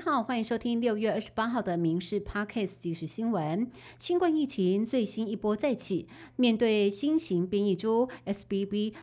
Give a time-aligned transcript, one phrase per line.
[0.00, 3.70] 好，欢迎收听六月二十八号的《民事 Podcast》即时新闻。
[3.98, 8.94] 新冠疫情最新一波再起，面对新型变异株 SBB。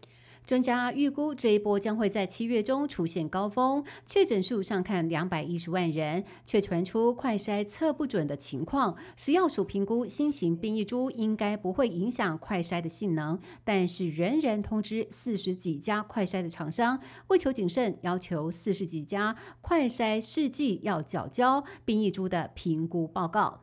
[0.46, 8.96] 专家预估这一波将会在七月中出现高峰，确诊数上看两百一十万人，却传出快筛测不准的情况。
[9.18, 17.00] 食药署评估新型变异株应该不会影响快筛的性能，但是仍然通知四十几家快筛的厂商，
[17.30, 23.61] 为求谨慎，要求四十几家快筛试剂要缴交变异株的评估报告。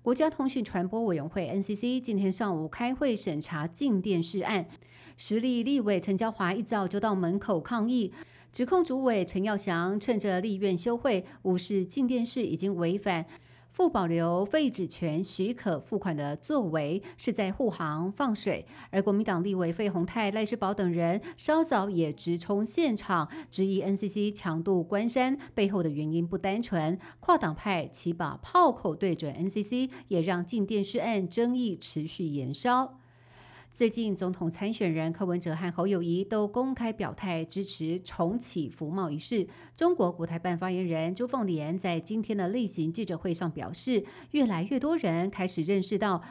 [0.00, 4.68] 国家通讯传播委员会 NCC 今天上午开会审查禁电视案。
[5.16, 8.12] 实力立委陈椒华一早就到门口抗议，
[8.52, 13.24] 指控主委陈耀祥趁着立院休会，无视进电视已经违反
[13.70, 18.66] 附保留废止权许可付款的作为，是在护航放水。
[18.90, 32.98] 而国民党立委费鸿泰、赖世宝等人稍早也直冲现场，质疑 NCC 强度关山背后的原因不单纯，跨党派齐把炮口对准 NCC，也让进电视案争议持续延烧。
[33.76, 39.46] 最近，总统参选人柯文哲和侯友谊都公开表态支持重启服贸一事。
[39.76, 46.22] 中国国台办发言人朱凤莲在今天的例行记者会上表示，越来越多人开始认识到。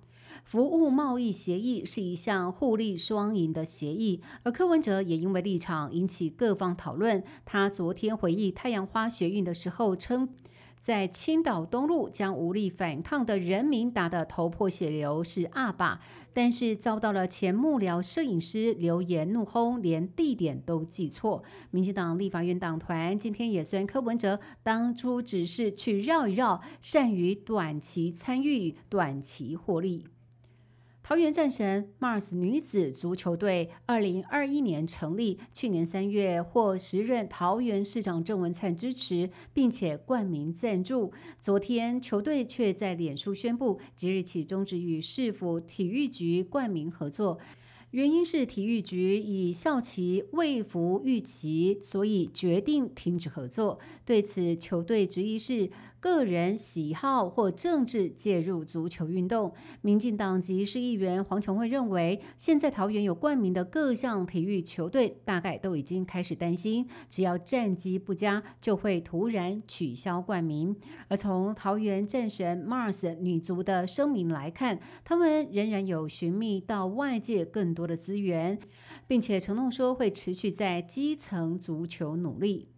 [0.43, 7.23] 服务贸易协议是一项互利双赢的协议，而柯文哲也因为立场引起各方讨论。
[7.45, 10.27] 他昨天回忆太阳花学运的时候称，
[10.85, 15.99] 在青岛东路将无力反抗的人民打得头破血流是阿爸，
[16.31, 21.43] 但是遭到了前幕僚摄影师留言怒轰，连地点都记错。
[21.71, 30.05] 民进党立法院党团今天也算柯文哲当初只是去绕一绕，善于短期参与、短期获利。
[31.07, 41.13] 桃园战神 Mars 女子足球队二零二一年成立，去年三月获时任桃园市长郑文灿支持，并且冠名赞助。
[41.37, 47.37] 昨天球队却在脸书宣布，即日起终止与市府体育局冠名合作。
[47.91, 53.79] 原因是体育局以校旗未服预期，所以决定停止合作。
[54.03, 55.69] 对此，球队质疑是
[56.05, 59.53] 个人喜好或政治介入足球运动。
[59.81, 70.75] 民进党籍市议员黄琼惠认为，现在桃园有冠名的各项体育球队，大概都已经开始担心，只要战绩不佳，就会突然取消冠名。
[71.07, 77.85] 而从桃园战神 Mars 女足的声明来看，他们仍然有寻觅到外界更多。
[77.85, 78.57] 的资源，
[79.05, 82.74] 并且承诺说会持续在基层足球努力。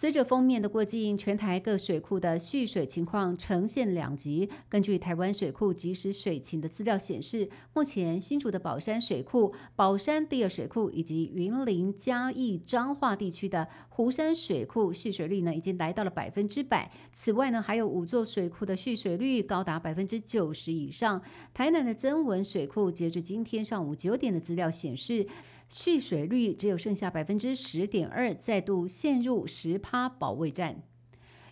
[0.00, 4.48] 随着封面的过境，全台各水库的蓄水情况呈现两极。
[4.68, 16.92] 根据台湾水库即时水情的资料显示，目前新竹的宝山水库、宝山第二水库以及云林嘉义彰化地区的湖山水库蓄水率呢，已经来到了百分之百。
[17.10, 21.20] 此外呢，还有五座水库的蓄水率高达百分之九十以上。
[21.52, 25.26] 台南的曾文水库，截至今天上午九点的资料显示。
[25.68, 30.82] 蓄水率只有剩下百分之十点二，再度陷入十趴保卫战。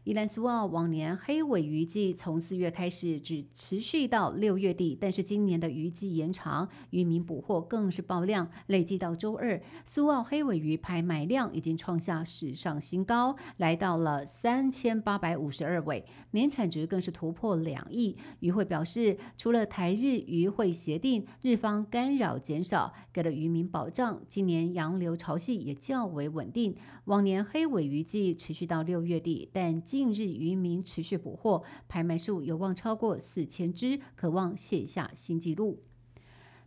[0.06, 18.16] 伊兰苏澳往年黑尾鱼季从四月开始，只持续到六月底，但是今年的鱼季延长，渔民捕获更是爆量，累计到周二，苏澳黑尾鱼拍卖量已经创下史上新高，来到了三千八百五十二尾，年产值更是突破两亿。
[18.38, 24.22] 渔会表示，除了台日渔会协定，日方干扰减少，给了渔民保障。
[24.28, 35.82] 今年洋流潮汐也较为稳定，往年黑尾鱼季持续到六月底，但近日渔民持续捕获，拍卖数有望超过四千只，渴望写下新纪录。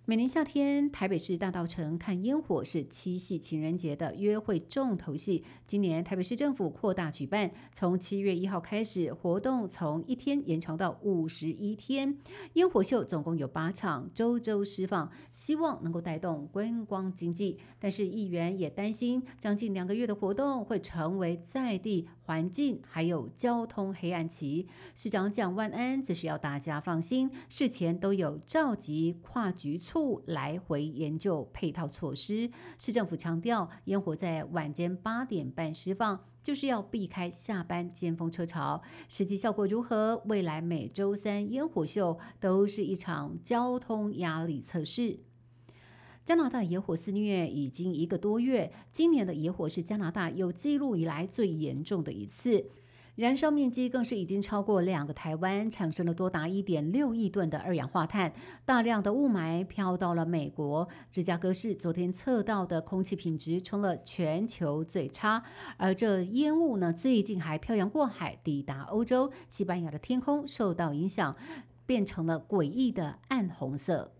[0.09, 5.43] 每年夏天，台北市大道城看烟火是七夕情人节的约会重头戏。
[5.67, 12.17] 今年台北市政府扩大举办，从七月一号开始，活动从一天延长到五十一天。
[12.53, 17.59] 烟火秀总共有八场，周周释放，希望能够带动观光经济。
[17.77, 24.67] 但是议员也担心，将近两个月的活动会成为在地环境还有交通黑暗期。
[24.95, 30.23] 市长蒋万安则是要大家放心，事前都有召集跨局处。
[30.27, 32.49] 来回研究配套措施。
[32.77, 38.81] 市政府强调，烟火在晚间八点半释放，就是要避开下班尖峰车潮。
[39.09, 40.23] 实际效果如何？
[40.25, 45.19] 未来每周三烟火秀都是一场交通压力测试。
[46.23, 52.69] 加拿大野火肆虐已经一个多月，今年的野火是加拿大有记录以来最严重的一次。
[53.19, 58.31] 燃烧面积更是已经超过两个台湾，产生了多达一点六亿吨的二氧化碳，
[58.63, 60.87] 大量的雾霾飘到了美国。
[61.11, 65.43] 芝加哥市昨天测到的空气品质成了全球最差，
[65.75, 71.35] 而这烟雾呢，最近还漂洋过海抵达欧洲，西班牙的天空受到影响，
[71.85, 74.13] 变成了诡异的暗红色。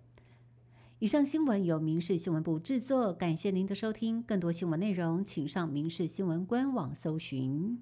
[0.99, 4.21] 以上新闻由民事新闻部制作，感谢您的收听。
[4.21, 7.79] 更多新闻内容，请上民事新闻官网搜寻。